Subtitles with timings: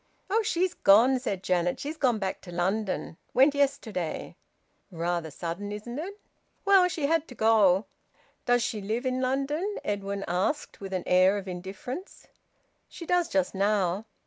[0.31, 0.41] "Oh!
[0.41, 1.79] She's gone," said Janet.
[1.79, 3.17] "She's gone back to London.
[3.35, 4.35] Went yesterday."
[4.89, 6.19] "Rather sudden, isn't it?"
[6.65, 7.85] "Well, she had to go."
[8.47, 12.25] "Does she live in London?" Edwin asked, with an air of indifference.
[12.89, 14.05] "She does just now."